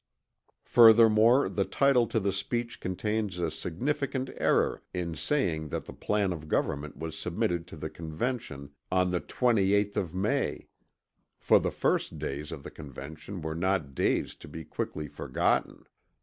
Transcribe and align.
Furthermore 0.65 1.47
the 1.47 1.63
title 1.63 2.07
to 2.07 2.19
the 2.19 2.31
speech 2.31 2.79
contains 2.79 3.37
a 3.37 3.51
significant 3.51 4.31
error 4.37 4.81
in 4.95 5.13
saying 5.13 5.69
that 5.69 5.85
the 5.85 5.93
plan 5.93 6.33
of 6.33 6.47
government 6.47 6.97
was 6.97 7.15
submitted 7.15 7.67
to 7.67 7.77
the 7.77 7.87
Convention 7.91 8.71
"on 8.91 9.11
the 9.11 9.21
28th 9.21 9.97
of 9.97 10.15
May"; 10.15 10.69
for 11.37 11.59
the 11.59 11.69
first 11.69 12.17
days 12.17 12.51
of 12.51 12.63
the 12.63 12.71
Convention 12.71 13.43
were 13.43 13.53
not 13.53 13.93
days 13.93 14.33
to 14.37 14.47
be 14.47 14.65
quickly 14.65 15.07
forgotten. 15.07 15.85